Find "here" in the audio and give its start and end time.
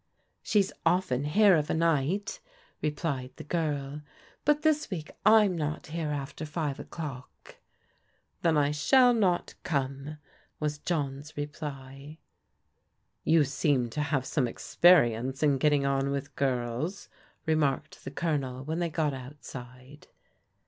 1.25-1.55, 5.93-6.07